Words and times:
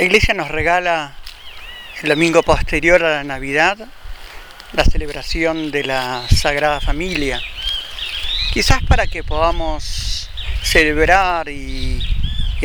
La 0.00 0.06
iglesia 0.06 0.32
nos 0.32 0.48
regala 0.48 1.12
el 2.02 2.08
domingo 2.08 2.42
posterior 2.42 3.04
a 3.04 3.16
la 3.16 3.22
Navidad 3.22 3.76
la 4.72 4.82
celebración 4.86 5.70
de 5.70 5.84
la 5.84 6.26
Sagrada 6.26 6.80
Familia, 6.80 7.38
quizás 8.50 8.82
para 8.84 9.06
que 9.06 9.22
podamos 9.22 10.30
celebrar 10.62 11.50
y, 11.50 12.00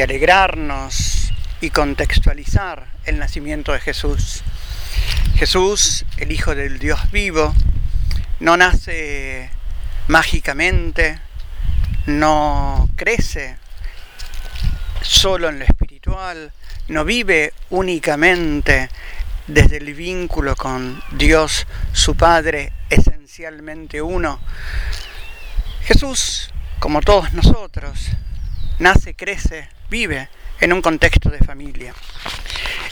alegrarnos 0.01 1.33
y 1.59 1.71
contextualizar 1.71 2.87
el 3.03 3.19
nacimiento 3.19 3.73
de 3.73 3.81
Jesús. 3.81 4.41
Jesús, 5.35 6.05
el 6.15 6.31
Hijo 6.31 6.55
del 6.55 6.79
Dios 6.79 7.11
vivo, 7.11 7.53
no 8.39 8.55
nace 8.55 9.49
mágicamente, 10.07 11.19
no 12.05 12.89
crece 12.95 13.57
solo 15.01 15.49
en 15.49 15.59
lo 15.59 15.65
espiritual, 15.65 16.53
no 16.87 17.05
vive 17.05 17.53
únicamente 17.69 18.89
desde 19.47 19.77
el 19.77 19.93
vínculo 19.93 20.55
con 20.55 21.01
Dios, 21.11 21.67
su 21.93 22.15
Padre, 22.15 22.71
esencialmente 22.89 24.01
uno. 24.01 24.39
Jesús, 25.83 26.51
como 26.79 27.01
todos 27.01 27.33
nosotros, 27.33 28.09
nace, 28.79 29.15
crece, 29.15 29.69
vive 29.89 30.29
en 30.59 30.73
un 30.73 30.81
contexto 30.81 31.29
de 31.29 31.39
familia. 31.39 31.93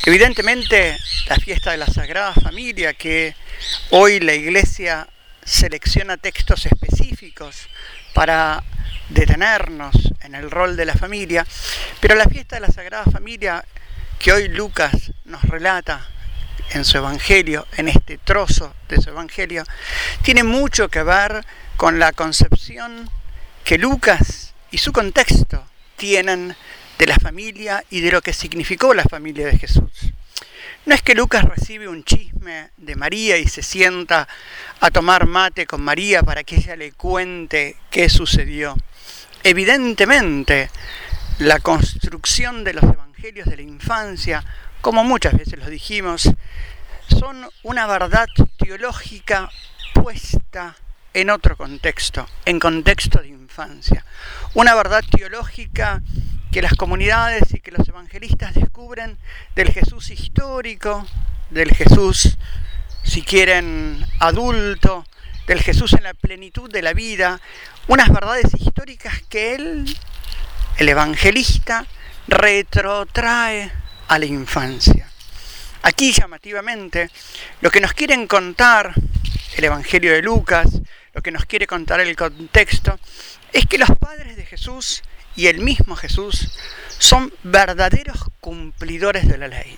Evidentemente, 0.05 0.97
la 1.27 1.35
fiesta 1.37 1.71
de 1.71 1.77
la 1.77 1.87
Sagrada 1.87 2.33
Familia, 2.33 2.93
que 2.93 3.35
hoy 3.91 4.19
la 4.19 4.33
Iglesia 4.33 5.07
selecciona 5.43 6.17
textos 6.17 6.65
específicos 6.65 7.67
para 8.13 8.63
detenernos 9.09 9.95
en 10.21 10.35
el 10.35 10.51
rol 10.51 10.75
de 10.75 10.85
la 10.85 10.93
familia, 10.93 11.45
pero 11.99 12.15
la 12.15 12.25
fiesta 12.25 12.55
de 12.57 12.61
la 12.61 12.71
Sagrada 12.71 13.05
Familia 13.05 13.63
que 14.23 14.31
hoy 14.31 14.47
Lucas 14.47 15.11
nos 15.25 15.41
relata 15.41 16.07
en 16.69 16.85
su 16.85 16.97
Evangelio, 16.97 17.67
en 17.75 17.89
este 17.89 18.17
trozo 18.17 18.73
de 18.87 19.01
su 19.01 19.09
Evangelio, 19.09 19.65
tiene 20.21 20.43
mucho 20.43 20.87
que 20.87 21.03
ver 21.03 21.45
con 21.75 21.99
la 21.99 22.13
concepción 22.13 23.09
que 23.65 23.77
Lucas 23.77 24.53
y 24.71 24.77
su 24.77 24.93
contexto 24.93 25.65
tienen 25.97 26.55
de 26.97 27.05
la 27.05 27.17
familia 27.17 27.83
y 27.89 27.99
de 27.99 28.11
lo 28.11 28.21
que 28.21 28.31
significó 28.31 28.93
la 28.93 29.03
familia 29.03 29.45
de 29.45 29.59
Jesús. 29.59 29.91
No 30.85 30.95
es 30.95 31.01
que 31.01 31.15
Lucas 31.15 31.43
recibe 31.43 31.89
un 31.89 32.05
chisme 32.05 32.69
de 32.77 32.95
María 32.95 33.37
y 33.37 33.47
se 33.49 33.61
sienta 33.61 34.29
a 34.79 34.89
tomar 34.89 35.27
mate 35.27 35.65
con 35.67 35.81
María 35.81 36.23
para 36.23 36.45
que 36.45 36.55
ella 36.55 36.77
le 36.77 36.93
cuente 36.93 37.75
qué 37.91 38.07
sucedió. 38.07 38.77
Evidentemente, 39.43 40.69
la 41.39 41.59
construcción 41.59 42.63
de 42.63 42.73
los 42.75 42.83
evangelios 42.83 43.12
de 43.31 43.55
la 43.55 43.61
infancia 43.61 44.43
como 44.81 45.05
muchas 45.05 45.31
veces 45.31 45.57
lo 45.57 45.69
dijimos, 45.69 46.29
son 47.07 47.47
una 47.63 47.87
verdad 47.87 48.27
teológica 48.57 49.49
puesta 49.93 50.75
en 51.13 51.29
otro 51.29 51.55
contexto, 51.55 52.27
en 52.43 52.59
contexto 52.59 53.21
de 53.21 53.29
infancia. 53.29 54.03
Una 54.55 54.75
verdad 54.75 55.05
teológica 55.09 56.01
que 56.51 56.61
las 56.61 56.73
comunidades 56.73 57.43
y 57.53 57.61
que 57.61 57.71
los 57.71 57.87
evangelistas 57.87 58.55
descubren 58.55 59.17
del 59.55 59.71
Jesús 59.71 60.09
histórico, 60.09 61.07
del 61.49 61.73
Jesús, 61.73 62.37
si 63.03 63.21
quieren, 63.21 64.05
adulto, 64.19 65.05
del 65.47 65.61
Jesús 65.61 65.93
en 65.93 66.03
la 66.03 66.13
plenitud 66.13 66.69
de 66.69 66.81
la 66.81 66.91
vida, 66.91 67.39
unas 67.87 68.09
verdades 68.09 68.53
históricas 68.53 69.21
que 69.29 69.55
él, 69.55 69.97
el 70.77 70.89
evangelista, 70.89 71.87
retrotrae 72.27 73.71
a 74.07 74.19
la 74.19 74.25
infancia. 74.25 75.09
Aquí 75.83 76.13
llamativamente, 76.13 77.09
lo 77.61 77.69
que 77.69 77.81
nos 77.81 77.93
quieren 77.93 78.27
contar 78.27 78.93
el 79.55 79.63
Evangelio 79.63 80.13
de 80.13 80.21
Lucas, 80.21 80.67
lo 81.13 81.21
que 81.21 81.31
nos 81.31 81.45
quiere 81.45 81.67
contar 81.67 81.99
el 81.99 82.15
contexto, 82.15 82.99
es 83.51 83.65
que 83.67 83.77
los 83.77 83.89
padres 83.99 84.35
de 84.35 84.45
Jesús 84.45 85.03
y 85.35 85.47
el 85.47 85.59
mismo 85.59 85.95
Jesús 85.95 86.51
son 86.97 87.33
verdaderos 87.43 88.25
cumplidores 88.39 89.27
de 89.27 89.37
la 89.37 89.47
ley. 89.47 89.77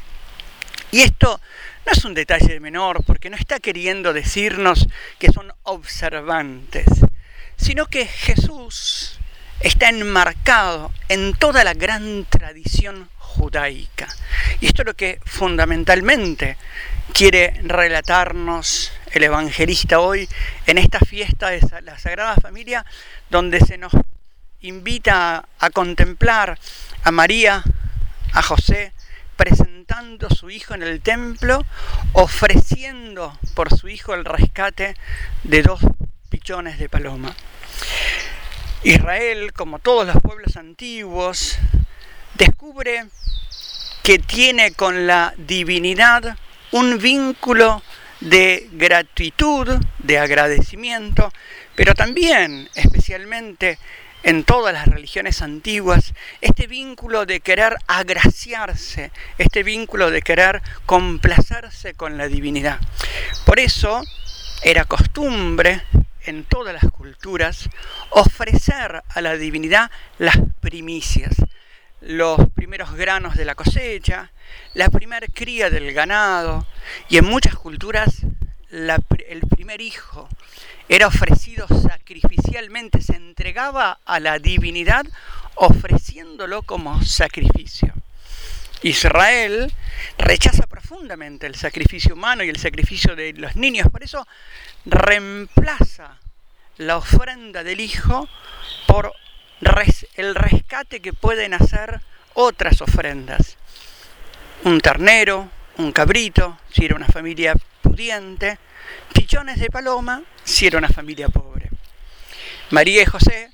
Y 0.92 1.02
esto 1.02 1.42
no 1.86 1.92
es 1.92 2.06
un 2.06 2.14
detalle 2.14 2.60
menor, 2.60 3.04
porque 3.04 3.30
no 3.30 3.36
está 3.36 3.60
queriendo 3.60 4.14
decirnos 4.14 4.88
que 5.20 5.32
son 5.32 5.52
observantes, 5.64 6.86
sino 7.58 7.88
que 7.88 8.06
Jesús 8.06 9.20
está 9.60 9.90
enmarcado 9.90 10.92
en 11.10 11.34
toda 11.34 11.64
la 11.64 11.74
gran 11.74 12.26
tradición 12.26 13.10
judaica. 13.18 14.08
Y 14.60 14.68
esto 14.68 14.82
es 14.82 14.86
lo 14.88 14.94
que 14.96 15.20
fundamentalmente 15.26 16.58
quiere 17.14 17.60
relatarnos 17.64 18.92
el 19.12 19.24
evangelista 19.24 20.00
hoy 20.00 20.28
en 20.66 20.78
esta 20.78 21.00
fiesta 21.00 21.50
de 21.50 21.62
la 21.84 21.98
Sagrada 21.98 22.36
Familia, 22.36 22.86
donde 23.30 23.60
se 23.60 23.78
nos 23.78 23.94
invita 24.62 25.48
a 25.60 25.70
contemplar 25.70 26.58
a 27.04 27.12
María, 27.12 27.64
a 28.34 28.42
José, 28.42 28.94
presentando 29.36 30.30
su 30.30 30.50
hijo 30.50 30.74
en 30.74 30.84
el 30.84 31.02
templo, 31.02 31.66
ofreciendo 32.14 33.38
por 33.54 33.78
su 33.78 33.88
hijo 33.90 34.14
el 34.14 34.26
rescate 34.26 34.96
de 35.44 35.62
dos 35.62 35.82
pichones 36.30 36.80
de 36.80 36.90
paloma. 36.90 37.36
Israel, 38.86 39.52
como 39.52 39.80
todos 39.80 40.06
los 40.06 40.22
pueblos 40.22 40.58
antiguos, 40.58 41.58
descubre 42.36 43.08
que 44.04 44.20
tiene 44.20 44.74
con 44.74 45.08
la 45.08 45.34
divinidad 45.38 46.38
un 46.72 47.00
vínculo 47.00 47.82
de 48.20 48.70
gratitud, 48.74 49.68
de 49.98 50.20
agradecimiento, 50.20 51.34
pero 51.74 51.96
también, 51.96 52.70
especialmente 52.76 53.80
en 54.22 54.44
todas 54.44 54.72
las 54.72 54.88
religiones 54.88 55.42
antiguas, 55.42 56.14
este 56.42 56.68
vínculo 56.68 57.26
de 57.26 57.40
querer 57.40 57.78
agraciarse, 57.88 59.12
este 59.40 59.64
vínculo 59.64 60.12
de 60.12 60.22
querer 60.22 60.62
complacerse 60.86 61.96
con 61.96 62.20
la 62.20 62.28
divinidad. 62.28 62.80
Por 63.48 63.58
eso 63.58 64.04
era 64.62 64.86
costumbre 64.86 65.82
en 66.26 66.44
todas 66.44 66.74
las 66.74 66.92
culturas 66.92 67.70
ofrecer 68.10 69.04
a 69.08 69.22
la 69.22 69.36
divinidad 69.38 69.92
las 70.18 70.38
primicias, 70.60 71.36
los 72.02 72.50
primeros 72.50 72.94
granos 72.94 73.36
de 73.36 73.46
la 73.46 73.56
cosecha, 73.56 74.32
la 74.74 74.90
primera 74.90 75.28
cría 75.28 75.70
del 75.70 75.94
ganado 75.94 76.66
y 77.10 77.18
en 77.18 77.26
muchas 77.26 77.56
culturas 77.56 78.22
el 78.72 79.42
primer 79.50 79.82
hijo 79.82 80.28
era 80.90 81.08
ofrecido 81.08 81.68
sacrificialmente, 81.68 83.02
se 83.02 83.16
entregaba 83.16 84.00
a 84.06 84.20
la 84.20 84.40
divinidad 84.40 85.06
ofreciéndolo 85.56 86.62
como 86.64 87.02
sacrificio. 87.04 87.94
Israel 88.86 89.74
rechaza 90.20 90.68
profundamente 90.68 91.48
el 91.48 91.56
sacrificio 91.56 92.14
humano 92.14 92.44
y 92.44 92.50
el 92.50 92.58
sacrificio 92.58 93.16
de 93.16 93.34
los 93.34 93.56
niños, 93.56 93.90
por 93.92 94.04
eso 94.04 94.28
reemplaza 94.86 96.20
la 96.78 96.98
ofrenda 96.98 97.64
del 97.64 97.80
hijo 97.80 98.30
por 98.86 99.12
el 100.18 100.36
rescate 100.36 101.00
que 101.00 101.14
pueden 101.14 101.56
hacer 101.56 102.00
otras 102.36 102.80
ofrendas. 102.82 103.58
Un 104.66 104.80
ternero, 104.80 105.50
un 105.78 105.92
cabrito, 105.92 106.60
si 106.72 106.86
era 106.86 106.96
una 106.96 107.08
familia 107.08 107.56
pudiente, 107.82 108.60
pichones 109.16 109.60
de 109.60 109.72
paloma, 109.72 110.22
si 110.44 110.68
era 110.68 110.78
una 110.78 110.90
familia 110.90 111.30
pobre. 111.30 111.72
María 112.70 113.02
y 113.02 113.06
José 113.06 113.52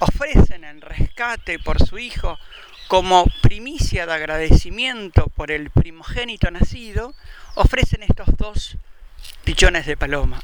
ofrecen 0.00 0.64
el 0.64 0.82
rescate 0.82 1.58
por 1.58 1.78
su 1.80 1.98
hijo 1.98 2.38
como 2.90 3.26
primicia 3.40 4.04
de 4.04 4.14
agradecimiento 4.14 5.28
por 5.28 5.52
el 5.52 5.70
primogénito 5.70 6.50
nacido, 6.50 7.14
ofrecen 7.54 8.02
estos 8.02 8.36
dos 8.36 8.78
pichones 9.44 9.86
de 9.86 9.96
paloma. 9.96 10.42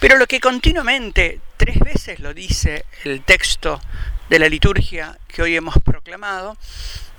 Pero 0.00 0.16
lo 0.16 0.26
que 0.26 0.40
continuamente, 0.40 1.38
tres 1.58 1.78
veces 1.78 2.18
lo 2.18 2.34
dice 2.34 2.84
el 3.04 3.22
texto 3.22 3.80
de 4.28 4.40
la 4.40 4.48
liturgia 4.48 5.16
que 5.28 5.40
hoy 5.40 5.54
hemos 5.54 5.76
proclamado, 5.78 6.56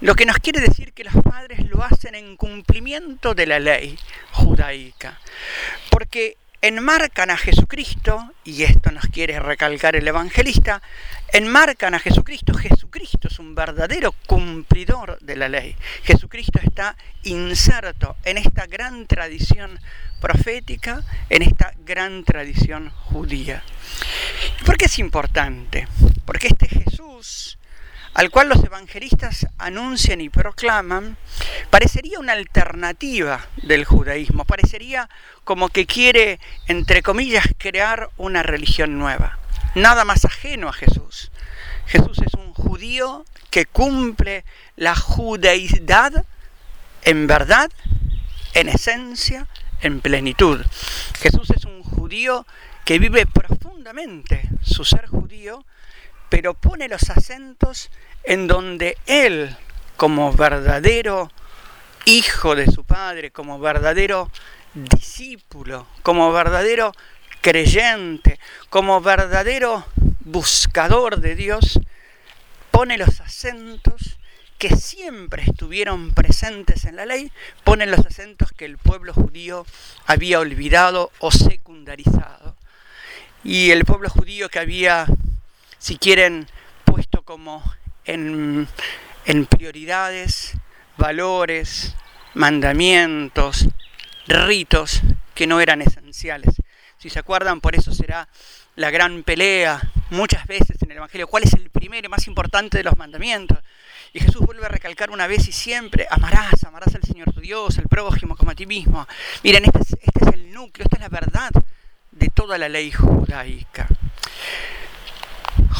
lo 0.02 0.14
que 0.14 0.26
nos 0.26 0.40
quiere 0.40 0.60
decir 0.60 0.92
que 0.92 1.06
los 1.06 1.24
padres 1.24 1.66
lo 1.70 1.82
hacen 1.82 2.14
en 2.14 2.36
cumplimiento 2.36 3.36
de 3.36 3.48
la 3.48 3.60
ley 3.60 3.98
judaica. 4.34 5.22
Porque 5.90 6.36
enmarcan 6.64 7.30
a 7.30 7.36
Jesucristo, 7.36 8.32
y 8.46 8.64
esto 8.64 8.90
nos 8.92 9.04
quiere 9.08 9.38
recalcar 9.38 9.98
el 9.98 10.08
evangelista, 10.08 10.82
enmarcan 11.34 11.94
a 11.94 12.00
Jesucristo. 12.00 12.54
Jesucristo 12.54 13.28
es 13.28 13.38
un 13.38 13.54
verdadero 13.54 14.14
cumplidor 14.28 15.20
de 15.20 15.36
la 15.36 15.50
ley. 15.50 15.76
Jesucristo 16.04 16.62
está 16.64 16.96
inserto 17.24 18.16
en 18.24 18.38
esta 18.38 18.66
gran 18.66 19.08
tradición 19.08 19.78
profética, 20.22 21.04
en 21.30 21.42
esta 21.42 21.74
gran 21.86 22.24
tradición 22.24 22.92
judía. 22.92 23.62
¿Por 24.66 24.78
qué 24.78 24.86
es 24.86 25.00
importante? 25.00 25.90
Porque 26.24 26.48
este 26.48 26.70
Jesús 26.70 27.58
al 28.14 28.30
cual 28.30 28.50
los 28.50 28.64
evangelistas 28.64 29.48
anuncian 29.58 30.22
y 30.22 30.30
proclaman, 30.30 31.18
parecería 31.70 32.20
una 32.20 32.34
alternativa 32.34 33.48
del 33.64 33.86
judaísmo, 33.86 34.46
parecería 34.46 35.10
como 35.44 35.70
que 35.70 35.86
quiere, 35.86 36.40
entre 36.68 37.02
comillas, 37.02 37.46
crear 37.58 38.10
una 38.18 38.44
religión 38.44 38.98
nueva. 39.00 39.40
Nada 39.76 40.06
más 40.06 40.26
ajeno 40.26 40.70
a 40.70 40.74
Jesús. 40.74 41.32
Jesús 41.88 42.20
es 42.20 42.34
un 42.36 42.54
judío 42.54 43.26
que 43.50 43.66
cumple 43.66 44.46
la 44.76 44.96
judaidad 44.96 46.26
en 47.04 47.28
verdad, 47.28 47.72
en 48.54 48.70
esencia, 48.70 49.48
en 49.82 50.02
plenitud. 50.02 50.64
Jesús 51.20 51.50
es 51.50 51.66
un 51.66 51.84
judío 51.84 52.46
que 52.86 53.00
vive 53.00 53.26
profundamente 53.26 54.50
su 54.62 54.86
ser 54.86 55.08
judío, 55.08 55.66
pero 56.34 56.56
pone 56.56 56.88
los 56.88 57.12
acentos 57.12 57.92
en 58.24 58.48
donde 58.48 58.98
él, 59.06 59.56
como 59.98 60.34
verdadero 60.34 61.32
hijo 62.06 62.56
de 62.56 62.66
su 62.72 62.84
padre, 62.84 63.30
como 63.30 63.60
verdadero 63.60 64.32
discípulo, 64.74 65.86
como 66.02 66.34
verdadero 66.34 66.92
creyente, 67.42 68.40
como 68.72 69.00
verdadero 69.00 69.86
buscador 70.22 71.20
de 71.20 71.36
Dios, 71.36 71.80
pone 72.72 72.98
los 72.98 73.22
acentos 73.22 74.18
que 74.58 74.76
siempre 74.76 75.44
estuvieron 75.44 76.16
presentes 76.16 76.86
en 76.86 76.96
la 76.96 77.06
ley, 77.06 77.32
pone 77.64 77.86
los 77.86 78.08
acentos 78.08 78.52
que 78.54 78.66
el 78.66 78.80
pueblo 78.80 79.14
judío 79.14 79.68
había 80.08 80.40
olvidado 80.40 81.12
o 81.20 81.30
secundarizado. 81.30 82.56
Y 83.44 83.70
el 83.70 83.86
pueblo 83.86 84.10
judío 84.10 84.50
que 84.50 84.58
había, 84.58 85.06
si 85.84 85.98
quieren, 85.98 86.48
puesto 86.86 87.24
como 87.24 87.62
en, 88.06 88.70
prioridades, 89.50 90.54
valores, 90.96 91.94
mandamientos, 92.36 93.68
ritos 94.26 95.02
que 95.36 95.46
no 95.46 95.60
eran 95.60 95.82
esenciales. 95.82 96.56
Si 96.98 97.10
se 97.10 97.20
acuerdan, 97.20 97.60
por 97.60 97.76
eso 97.76 97.94
será 97.94 98.30
la 98.78 98.92
gran 98.92 99.24
pelea 99.24 99.82
muchas 100.10 100.48
veces 100.48 100.82
en 100.82 100.92
el 100.92 100.98
Evangelio. 101.00 101.28
¿Cuál 101.28 101.44
es 101.44 101.54
el 101.54 101.70
primero 101.70 102.06
y 102.06 102.10
más 102.10 102.28
importante 102.28 102.78
de 102.78 102.86
los 102.86 102.96
mandamientos? 102.96 103.58
Y 104.14 104.22
Jesús 104.22 104.40
vuelve 104.40 104.66
a 104.66 104.70
recalcar 104.70 105.12
una 105.12 105.28
vez 105.28 105.50
y 105.50 105.52
siempre, 105.52 106.08
amarás, 106.10 106.64
amarás 106.64 106.96
al 106.96 107.04
Señor 107.04 107.34
tu 107.34 107.42
Dios, 107.42 107.78
al 107.78 107.90
prójimo 107.90 108.38
como 108.38 108.52
a 108.52 108.56
ti 108.56 108.66
mismo. 108.66 109.06
Miren, 109.44 109.66
este 109.66 109.80
es, 109.80 109.98
este 110.02 110.26
es 110.28 110.34
el 110.34 110.54
núcleo, 110.54 110.86
esta 110.86 110.96
es 110.96 111.02
la 111.02 111.10
verdad 111.10 111.52
de 112.10 112.30
toda 112.30 112.58
la 112.58 112.70
ley 112.70 112.90
judaica. 112.90 113.90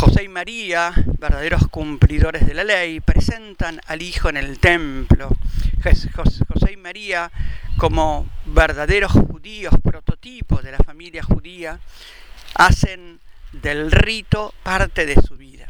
José 0.06 0.24
y 0.24 0.28
María, 0.28 0.92
verdaderos 1.18 1.66
cumplidores 1.70 2.46
de 2.46 2.54
la 2.54 2.66
ley, 2.66 3.00
presentan 3.00 3.80
al 3.88 4.02
Hijo 4.02 4.28
en 4.28 4.36
el 4.36 4.60
templo. 4.60 5.30
José 6.14 6.74
y 6.74 6.76
María, 6.76 7.32
como 7.78 8.28
verdaderos 8.44 9.14
judíos, 9.14 9.74
prototipos 9.82 10.62
de 10.62 10.74
la 10.74 10.80
familia 10.80 11.24
judía, 11.24 11.80
hacen 12.56 13.22
del 13.54 13.94
rito 13.94 14.54
parte 14.62 15.06
de 15.06 15.16
su 15.22 15.38
vida. 15.38 15.70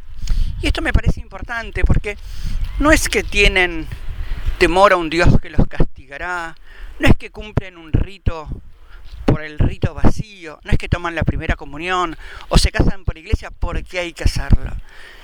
Y 0.63 0.65
esto 0.65 0.81
me 0.81 0.93
parece 0.93 1.21
importante 1.21 1.83
porque 1.83 2.17
no 2.79 2.91
es 2.91 3.09
que 3.09 3.21
tienen 3.21 3.85
temor 4.57 4.93
a 4.93 4.97
un 4.97 5.11
Dios 5.11 5.39
que 5.43 5.51
los 5.51 5.67
castigará, 5.67 6.55
no 6.97 7.07
es 7.07 7.15
que 7.15 7.29
cumplen 7.29 7.77
un 7.77 7.93
rito 7.93 8.49
por 9.33 9.41
el 9.41 9.57
rito 9.57 9.95
vacío, 9.95 10.59
no 10.63 10.71
es 10.71 10.77
que 10.77 10.87
toman 10.87 11.15
la 11.15 11.23
primera 11.23 11.55
comunión 11.55 12.15
o 12.49 12.59
se 12.59 12.71
casan 12.71 13.03
por 13.03 13.17
iglesia 13.17 13.49
porque 13.49 13.97
hay 13.97 14.13
que 14.13 14.25
hacerlo, 14.25 14.69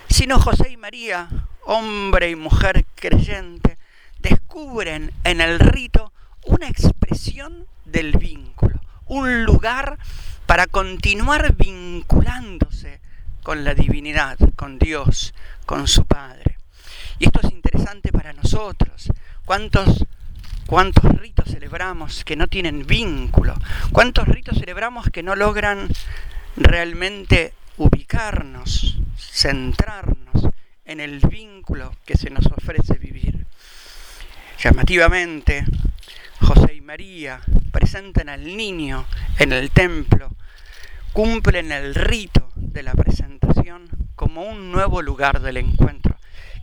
sino 0.10 0.40
José 0.40 0.72
y 0.72 0.78
María, 0.78 1.30
hombre 1.66 2.32
y 2.32 2.36
mujer 2.36 2.88
creyente, 2.96 3.78
descubren 4.18 5.12
en 5.24 5.42
el 5.42 5.60
rito 5.60 6.12
una 6.44 6.68
expresión 6.68 7.68
del 7.86 8.18
vínculo, 8.18 8.80
un 9.06 9.44
lugar 9.44 10.00
para 10.48 10.66
continuar 10.66 11.54
vinculándose 11.54 13.02
con 13.44 13.64
la 13.64 13.76
divinidad, 13.76 14.40
con 14.56 14.80
Dios, 14.80 15.36
con 15.68 15.88
su 15.88 16.06
Padre. 16.06 16.58
Y 17.20 17.26
esto 17.26 17.42
es 17.44 17.52
interesante 17.52 18.12
para 18.12 18.34
nosotros. 18.34 19.12
¿Cuántos, 19.46 20.08
cuántos 20.70 21.04
ritos 21.20 21.50
celebramos 21.50 22.24
que 22.24 22.36
no 22.36 22.48
tienen 22.48 22.86
vínculo? 22.86 23.56
¿Cuántos 23.92 24.28
ritos 24.28 24.60
celebramos 24.60 25.10
que 25.10 25.24
no 25.24 25.36
logran 25.36 25.90
realmente 26.56 27.54
ubicarnos, 27.78 29.00
centrarnos 29.18 30.50
en 30.86 31.00
el 31.00 31.22
vínculo 31.22 31.96
que 32.06 32.16
se 32.16 32.30
nos 32.30 32.46
ofrece 32.46 33.00
vivir? 33.00 33.48
Llamativamente, 34.60 35.66
José 36.40 36.76
y 36.76 36.82
María 36.82 37.42
presentan 37.72 38.30
al 38.30 38.56
niño 38.56 39.08
en 39.40 39.54
el 39.54 39.72
templo, 39.72 40.30
cumplen 41.14 41.72
el 41.72 41.96
rito 41.96 42.48
de 42.56 42.84
la 42.84 42.94
presentación 42.94 43.90
como 44.16 44.44
un 44.44 44.72
nuevo 44.72 45.02
lugar 45.02 45.42
del 45.42 45.58
encuentro, 45.58 46.16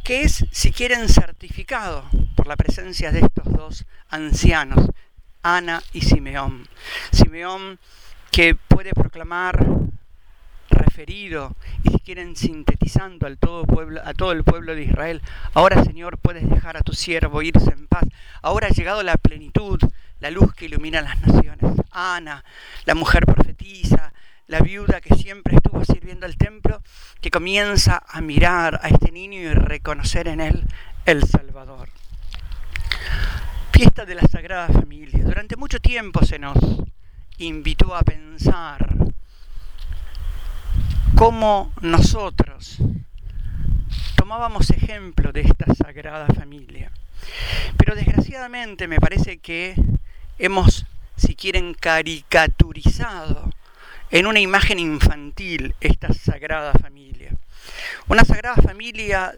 que 0.05 0.23
es, 0.23 0.47
si 0.53 0.70
quieren, 0.70 1.08
certificado 1.08 2.05
por 2.37 2.47
la 2.47 2.55
presencia 2.55 3.11
de 3.11 3.19
estos 3.20 3.45
dos 3.56 3.85
ancianos, 4.08 4.91
Ana 5.43 5.82
y 5.93 6.03
Simeón. 6.03 6.69
Simeón 7.11 7.79
que 8.31 8.55
puede 8.55 8.93
proclamar 8.93 9.64
referido 10.69 11.55
y 11.85 11.91
si 11.91 11.99
quieren 12.00 12.37
sintetizando 12.37 13.26
al 13.26 13.38
todo 13.38 13.64
pueblo, 13.64 14.00
a 14.05 14.14
todo 14.14 14.32
el 14.32 14.44
pueblo 14.44 14.75
de 14.75 14.82
Israel, 14.82 15.23
ahora 15.55 15.82
Señor 15.85 16.19
puedes 16.19 16.49
dejar 16.49 16.76
a 16.76 16.82
tu 16.82 16.93
siervo 16.93 17.43
irse 17.43 17.70
en 17.70 17.87
paz, 17.87 18.05
ahora 18.43 18.69
ha 18.69 18.70
llegado 18.70 19.03
la 19.03 19.17
plenitud, 19.17 19.79
la 20.20 20.31
luz 20.31 20.55
que 20.55 20.67
ilumina 20.67 21.00
las 21.00 21.20
naciones. 21.20 21.81
Ana, 21.91 22.44
la 22.85 22.94
mujer 22.94 23.25
profetiza, 23.25 24.12
la 24.49 24.61
viuda 24.61 25.00
que 25.00 25.14
siempre 25.14 25.56
estuvo 25.56 25.85
sirviendo 25.85 26.26
al 26.26 26.37
templo, 26.37 26.82
que 27.20 27.31
comienza 27.31 28.03
a 28.06 28.20
mirar 28.20 28.81
a 28.82 28.88
este 28.88 29.11
niño 29.11 29.41
y 29.41 29.53
reconocer 29.55 30.29
en 30.29 30.41
él 30.41 30.64
el 31.06 31.26
Salvador. 31.26 31.88
Fiesta 33.76 34.06
de 34.06 34.14
la 34.14 34.26
Sagrada 34.26 34.69
Familia. 34.69 35.23
Durante 35.23 35.55
mucho 35.55 35.78
tiempo 35.81 36.25
se 36.25 36.38
nos 36.38 36.56
invitó 37.37 37.94
a 37.94 38.00
pensar 38.00 38.88
cómo 41.14 41.75
nosotros 41.82 42.78
tomábamos 44.17 44.70
ejemplo 44.70 45.31
de 45.31 45.43
esta 45.43 45.75
Sagrada 45.75 46.26
Familia. 46.28 46.90
Pero 47.76 47.94
desgraciadamente 47.94 48.89
me 48.89 48.98
parece 48.98 49.36
que 49.36 49.74
hemos, 50.39 50.86
si 51.17 51.34
quieren, 51.34 51.74
caricaturizado 51.74 53.50
en 54.10 54.27
una 54.27 54.41
imagen 54.41 54.79
infantil 54.79 55.74
esta 55.82 56.15
sagrada 56.15 56.72
familia. 56.72 57.36
Una 58.08 58.24
sagrada 58.24 58.56
familia 58.56 59.34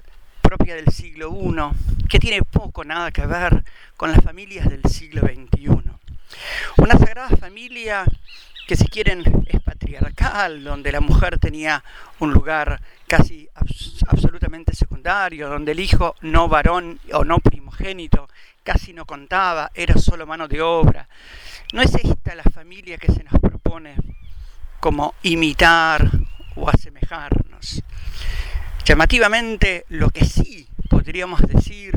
propia 0.49 0.77
del 0.77 0.89
siglo 0.89 1.31
I, 1.31 2.09
que 2.09 2.19
tiene 2.19 2.41
poco 2.43 2.83
nada 2.83 3.11
que 3.11 3.27
ver 3.27 3.63
con 3.99 4.11
las 4.11 4.25
familias 4.25 4.67
del 4.67 4.83
siglo 4.87 5.21
XXI. 5.21 5.69
Una 6.79 6.97
sagrada 6.97 7.37
familia 7.37 8.07
que 8.67 8.75
si 8.75 8.87
quieren 8.87 9.23
es 9.47 9.61
patriarcal, 9.61 10.65
donde 10.65 10.91
la 10.91 11.01
mujer 11.01 11.39
tenía 11.39 11.85
un 12.21 12.33
lugar 12.33 12.81
casi 13.07 13.47
absolutamente 14.07 14.75
secundario, 14.75 15.51
donde 15.51 15.73
el 15.73 15.81
hijo 15.81 16.15
no 16.23 16.49
varón 16.49 16.99
o 17.13 17.25
no 17.25 17.41
primogénito 17.41 18.31
casi 18.63 18.95
no 18.95 19.05
contaba, 19.05 19.71
era 19.75 19.99
solo 19.99 20.27
mano 20.27 20.49
de 20.49 20.63
obra. 20.63 21.11
¿No 21.75 21.83
es 21.83 21.95
esta 21.95 22.35
la 22.35 22.45
familia 22.45 22.97
que 22.97 23.13
se 23.13 23.23
nos 23.23 23.39
propone 23.39 23.97
como 24.81 25.15
imitar 25.23 26.11
o 26.55 26.71
asemejarnos? 26.71 27.83
Llamativamente, 28.89 29.85
lo 29.91 30.09
que 30.09 30.25
sí 30.25 30.67
podríamos 30.89 31.43
decir 31.43 31.93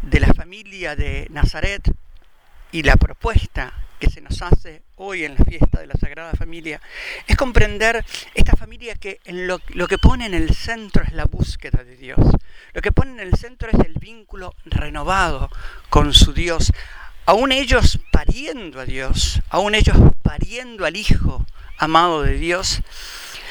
de 0.00 0.20
la 0.20 0.32
familia 0.32 0.96
de 0.96 1.26
Nazaret 1.28 1.82
y 2.72 2.82
la 2.82 2.96
propuesta 2.96 3.74
que 4.00 4.08
se 4.08 4.22
nos 4.22 4.40
hace 4.40 4.80
hoy 4.96 5.24
en 5.24 5.34
la 5.34 5.44
fiesta 5.44 5.80
de 5.80 5.86
la 5.86 5.92
Sagrada 6.00 6.32
Familia 6.32 6.80
es 7.26 7.36
comprender 7.36 8.02
esta 8.32 8.56
familia 8.56 8.94
que 8.94 9.20
en 9.26 9.46
lo, 9.46 9.60
lo, 9.74 9.86
que 9.86 9.98
pone 9.98 10.24
en 10.24 10.32
el 10.32 10.54
centro 10.54 11.04
es 11.04 11.12
la 11.12 11.26
búsqueda 11.26 11.84
de 11.84 11.94
Dios. 11.94 12.20
Lo 12.72 12.80
que 12.80 12.90
pone 12.90 13.10
en 13.10 13.20
el 13.20 13.34
centro 13.34 13.68
es 13.70 13.78
el 13.84 13.92
vínculo 14.00 14.54
renovado 14.64 15.50
con 15.90 16.14
su 16.14 16.32
Dios. 16.32 16.72
Aún 17.26 17.52
ellos 17.52 18.00
pariendo 18.10 18.80
a 18.80 18.86
Dios, 18.86 19.42
aún 19.50 19.74
ellos 19.74 19.98
pariendo 20.22 20.86
al 20.86 20.96
Hijo 20.96 21.44
amado 21.76 22.22
de 22.22 22.38
Dios, 22.38 22.80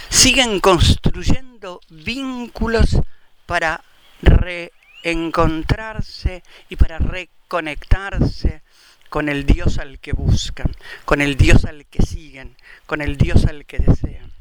siguen 0.09 0.59
construyendo 0.59 1.52
vínculos 1.89 2.97
para 3.45 3.83
reencontrarse 4.21 6.43
y 6.69 6.75
para 6.75 6.99
reconectarse 6.99 8.61
con 9.09 9.29
el 9.29 9.45
Dios 9.45 9.77
al 9.77 9.99
que 9.99 10.11
buscan, 10.11 10.75
con 11.05 11.21
el 11.21 11.37
Dios 11.37 11.63
al 11.65 11.85
que 11.85 12.01
siguen, 12.01 12.57
con 12.85 13.01
el 13.01 13.17
Dios 13.17 13.45
al 13.45 13.65
que 13.65 13.77
desean. 13.77 14.33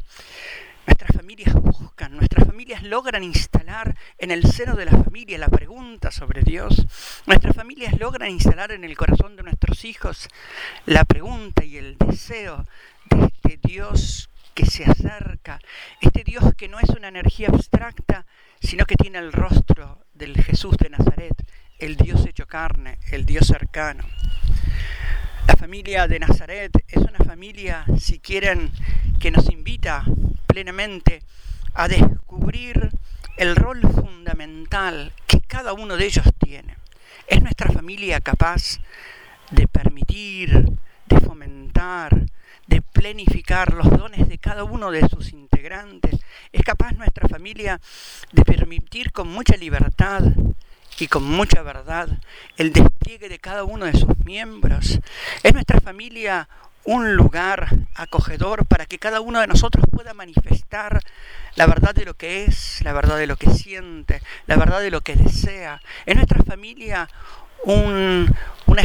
Nuestras 0.87 1.15
familias 1.15 1.55
buscan, 1.55 2.17
nuestras 2.17 2.47
familias 2.47 2.83
logran 2.83 3.23
instalar 3.23 3.97
en 4.19 4.33
el 4.33 4.45
seno 4.45 4.75
de 4.75 4.87
la 4.87 4.93
familia 4.93 5.39
la 5.39 5.49
pregunta 5.49 6.11
sobre 6.11 6.43
Dios. 6.43 6.87
Nuestras 7.27 7.55
familias 7.55 7.99
logran 8.01 8.31
instalar 8.31 8.73
en 8.73 8.83
el 8.83 8.97
corazón 8.97 9.37
de 9.37 9.45
nuestros 9.45 9.85
hijos 9.85 10.29
la 10.87 11.05
pregunta 11.05 11.65
y 11.65 11.77
el 11.77 11.97
deseo 11.99 12.67
de 13.11 13.27
este 13.27 13.61
Dios 13.63 14.29
que 14.55 14.67
se 14.67 14.85
acerca, 14.85 15.61
este 16.01 16.25
Dios 16.25 16.55
que 16.57 16.69
no 16.69 16.79
es 16.79 16.89
una 16.91 17.09
energía 17.09 17.49
abstracta, 17.49 18.27
sino 18.61 18.85
que 18.85 18.97
tiene 18.97 19.19
el 19.19 19.33
rostro 19.33 20.05
del 20.15 20.37
Jesús 20.43 20.77
de 20.77 20.91
Nazaret, 20.91 21.35
el 21.79 21.97
Dios 21.97 22.25
hecho 22.27 22.47
carne, 22.47 22.99
el 23.11 23.27
Dios 23.27 23.47
cercano. 23.47 24.05
La 25.47 25.57
familia 25.57 26.07
de 26.07 26.21
Nazaret 26.21 26.73
es 26.89 26.99
una 26.99 27.19
familia, 27.19 27.85
si 27.99 28.21
quieren, 28.21 28.71
que 29.19 29.31
nos 29.31 29.51
invita 29.51 30.05
plenamente 30.47 31.23
a 31.75 31.89
descubrir 31.89 32.91
el 33.37 33.57
rol 33.57 33.81
fundamental 33.81 35.13
que 35.27 35.41
cada 35.41 35.73
uno 35.73 35.97
de 35.97 36.07
ellos 36.07 36.27
tiene. 36.39 36.77
Es 37.27 37.43
nuestra 37.43 37.73
familia 37.73 38.21
capaz 38.21 38.79
de 39.51 39.67
permitir, 39.67 40.71
de 41.07 41.21
fomentar, 41.21 42.27
de 43.03 43.09
planificar 43.09 43.75
los 43.75 43.91
dones 43.91 44.29
de 44.29 44.39
cada 44.39 44.63
uno 44.63 44.93
de 44.93 45.09
sus 45.09 45.33
integrantes. 45.33 46.21
Es 46.53 46.63
capaz 46.63 46.93
nuestra 46.93 47.27
familia 47.27 47.81
de 48.31 48.45
permitir 48.45 49.11
con 49.11 49.27
mucha 49.27 49.57
libertad 49.57 50.23
y 51.01 51.09
con 51.09 51.25
mucha 51.25 51.63
verdad 51.63 52.09
el 52.57 52.73
despliegue 52.73 53.29
de 53.29 53.41
cada 53.41 53.65
uno 53.65 53.87
de 53.87 53.95
sus 53.95 54.17
miembros. 54.25 55.01
Es 55.43 55.53
nuestra 55.53 55.81
familia 55.81 56.49
un 56.85 57.17
lugar 57.17 57.77
acogedor 57.97 58.67
para 58.67 58.87
que 58.87 59.01
cada 59.01 59.21
uno 59.21 59.41
de 59.41 59.49
nosotros 59.49 59.85
pueda 59.91 60.15
manifestar 60.15 61.01
la 61.57 61.67
verdad 61.67 61.95
de 61.95 62.05
lo 62.05 62.15
que 62.15 62.45
es, 62.45 62.83
la 62.83 62.93
verdad 62.93 63.19
de 63.19 63.27
lo 63.27 63.37
que 63.37 63.51
siente, 63.51 64.23
la 64.47 64.57
verdad 64.57 64.81
de 64.81 64.93
lo 64.93 65.01
que 65.01 65.17
desea. 65.17 65.83
Es 66.07 66.15
nuestra 66.15 66.43
familia 66.45 67.09
una 67.65 68.83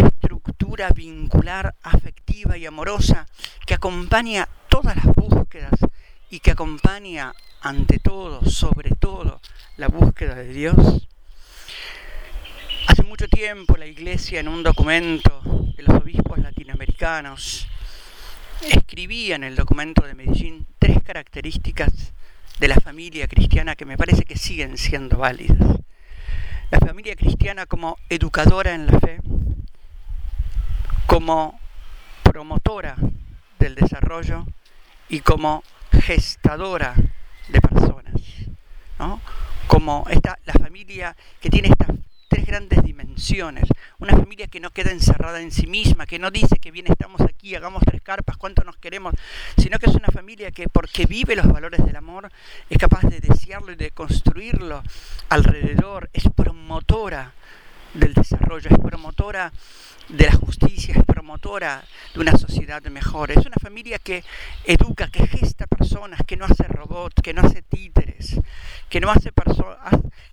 vincular, 0.93 1.75
afectiva 1.81 2.57
y 2.57 2.65
amorosa 2.65 3.25
que 3.65 3.73
acompaña 3.73 4.47
todas 4.69 4.95
las 4.95 5.05
búsquedas 5.15 5.73
y 6.29 6.39
que 6.39 6.51
acompaña 6.51 7.33
ante 7.61 7.99
todo, 7.99 8.45
sobre 8.45 8.91
todo, 8.91 9.41
la 9.77 9.87
búsqueda 9.87 10.35
de 10.35 10.49
Dios. 10.49 11.07
Hace 12.87 13.03
mucho 13.03 13.27
tiempo 13.27 13.75
la 13.77 13.85
Iglesia 13.85 14.39
en 14.39 14.47
un 14.47 14.61
documento 14.61 15.41
de 15.75 15.83
los 15.83 16.01
obispos 16.01 16.37
latinoamericanos 16.39 17.67
escribía 18.61 19.35
en 19.35 19.43
el 19.43 19.55
documento 19.55 20.05
de 20.05 20.15
Medellín 20.15 20.67
tres 20.79 21.01
características 21.03 22.13
de 22.59 22.67
la 22.67 22.79
familia 22.79 23.27
cristiana 23.27 23.75
que 23.75 23.85
me 23.85 23.97
parece 23.97 24.23
que 24.23 24.37
siguen 24.37 24.77
siendo 24.77 25.17
válidas. 25.17 25.79
La 26.69 26.79
familia 26.79 27.15
cristiana 27.15 27.65
como 27.65 27.97
educadora 28.09 28.73
en 28.73 28.87
la 28.87 28.99
fe, 28.99 29.19
como 31.07 31.59
promotora 32.21 32.95
del 33.57 33.75
desarrollo 33.75 34.45
y 35.09 35.21
como 35.21 35.63
gestadora 35.91 36.93
de 37.47 37.61
personas. 37.61 38.13
¿no? 38.99 39.21
Como 39.67 40.05
esta, 40.09 40.37
la 40.45 40.53
familia 40.53 41.15
que 41.41 41.49
tiene 41.49 41.69
estas 41.69 41.89
tres 42.27 42.45
grandes 42.45 42.83
dimensiones. 42.83 43.63
Una 43.99 44.15
familia 44.15 44.47
que 44.47 44.59
no 44.59 44.71
queda 44.71 44.91
encerrada 44.91 45.41
en 45.41 45.51
sí 45.51 45.65
misma, 45.65 46.05
que 46.05 46.19
no 46.19 46.29
dice 46.29 46.57
que 46.57 46.71
bien 46.71 46.87
estamos 46.87 47.21
aquí, 47.21 47.55
hagamos 47.55 47.83
tres 47.85 48.01
carpas, 48.01 48.37
cuánto 48.37 48.63
nos 48.63 48.77
queremos, 48.77 49.13
sino 49.57 49.79
que 49.79 49.89
es 49.89 49.95
una 49.95 50.09
familia 50.09 50.51
que 50.51 50.67
porque 50.67 51.05
vive 51.05 51.35
los 51.35 51.47
valores 51.47 51.83
del 51.85 51.95
amor 51.95 52.29
es 52.69 52.77
capaz 52.77 53.01
de 53.03 53.19
desearlo 53.21 53.71
y 53.71 53.75
de 53.75 53.91
construirlo 53.91 54.83
alrededor, 55.29 56.09
es 56.13 56.25
promotora 56.35 57.33
del 57.99 58.13
desarrollo, 58.13 58.69
es 58.69 58.77
promotora 58.77 59.51
de 60.09 60.25
la 60.25 60.33
justicia, 60.33 60.95
es 60.95 61.03
promotora 61.05 61.83
de 62.13 62.19
una 62.19 62.37
sociedad 62.37 62.81
mejor. 62.85 63.31
Es 63.31 63.45
una 63.45 63.57
familia 63.61 63.99
que 63.99 64.23
educa, 64.63 65.09
que 65.09 65.27
gesta 65.27 65.67
personas, 65.67 66.21
que 66.25 66.37
no 66.37 66.45
hace 66.45 66.63
robots, 66.63 67.21
que 67.21 67.33
no 67.33 67.41
hace 67.41 67.61
títeres, 67.61 68.39
que 68.89 68.99
no 68.99 69.09
hace, 69.11 69.31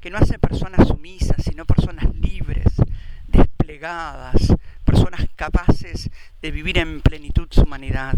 que 0.01 0.11
no 0.11 0.19
hace 0.19 0.39
personas 0.39 0.87
sumisas, 0.87 1.43
sino 1.43 1.65
personas 1.65 2.15
libres, 2.15 2.75
desplegadas, 3.29 4.55
personas 4.85 5.27
capaces 5.35 6.11
de 6.41 6.51
vivir 6.51 6.79
en 6.79 7.01
plenitud 7.01 7.49
su 7.51 7.63
humanidad. 7.63 8.15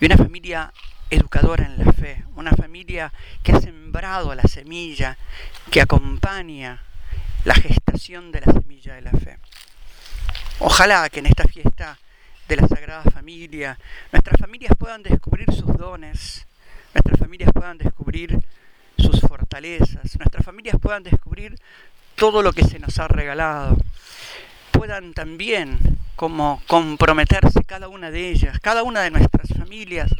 Y 0.00 0.06
una 0.06 0.16
familia 0.16 0.72
educadora 1.10 1.64
en 1.66 1.84
la 1.84 1.92
fe, 1.92 2.24
una 2.34 2.52
familia 2.52 3.12
que 3.42 3.52
ha 3.52 3.60
sembrado 3.60 4.34
la 4.34 4.42
semilla, 4.42 5.16
que 5.70 5.80
acompaña 5.80 6.82
la 7.46 7.54
gestación 7.54 8.32
de 8.32 8.40
la 8.40 8.52
semilla 8.52 8.96
de 8.96 9.02
la 9.02 9.12
fe. 9.12 9.38
Ojalá 10.58 11.08
que 11.08 11.20
en 11.20 11.26
esta 11.26 11.44
fiesta 11.44 11.96
de 12.48 12.56
la 12.56 12.66
Sagrada 12.66 13.04
Familia 13.04 13.78
nuestras 14.10 14.40
familias 14.40 14.72
puedan 14.76 15.04
descubrir 15.04 15.52
sus 15.52 15.76
dones, 15.76 16.44
nuestras 16.92 17.20
familias 17.20 17.52
puedan 17.54 17.78
descubrir 17.78 18.36
sus 18.98 19.20
fortalezas, 19.20 20.16
nuestras 20.18 20.44
familias 20.44 20.76
puedan 20.82 21.04
descubrir 21.04 21.56
todo 22.16 22.42
lo 22.42 22.52
que 22.52 22.64
se 22.64 22.80
nos 22.80 22.98
ha 22.98 23.06
regalado, 23.06 23.76
puedan 24.72 25.14
también 25.14 25.78
como 26.16 26.60
comprometerse 26.66 27.62
cada 27.64 27.86
una 27.86 28.10
de 28.10 28.30
ellas, 28.30 28.58
cada 28.58 28.82
una 28.82 29.02
de 29.02 29.12
nuestras 29.12 29.50
familias, 29.56 30.10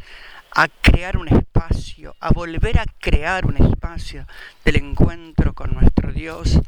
a 0.52 0.68
crear 0.68 1.16
un 1.16 1.26
espacio, 1.26 2.14
a 2.20 2.30
volver 2.30 2.78
a 2.78 2.84
crear 3.00 3.46
un 3.46 3.56
espacio 3.56 4.26
del 4.64 4.76
encuentro 4.76 5.54
con 5.54 5.74
nuestro 5.74 6.12
Dios, 6.12 6.60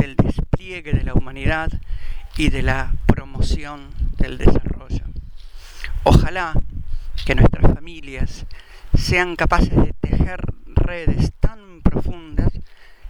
del 0.00 0.16
despliegue 0.16 0.92
de 0.92 1.04
la 1.04 1.14
humanidad 1.14 1.70
y 2.36 2.48
de 2.48 2.62
la 2.62 2.94
promoción 3.06 3.90
del 4.16 4.38
desarrollo. 4.38 5.04
Ojalá 6.04 6.54
que 7.26 7.34
nuestras 7.34 7.74
familias 7.74 8.46
sean 8.94 9.36
capaces 9.36 9.76
de 9.76 9.92
tejer 10.00 10.40
redes 10.66 11.32
tan 11.38 11.82
profundas 11.82 12.48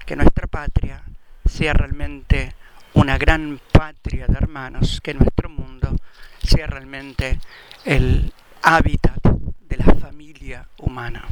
que 0.04 0.16
nuestra 0.16 0.48
patria 0.48 1.02
sea 1.46 1.72
realmente 1.72 2.54
una 2.94 3.16
gran 3.18 3.60
patria 3.72 4.26
de 4.26 4.34
hermanos, 4.34 5.00
que 5.00 5.14
nuestro 5.14 5.48
mundo 5.48 5.96
sea 6.42 6.66
realmente 6.66 7.38
el 7.84 8.32
hábitat 8.62 9.22
de 9.68 9.76
la 9.76 9.94
familia 9.94 10.66
humana. 10.78 11.24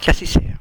Que 0.00 0.10
así 0.10 0.26
sea. 0.26 0.58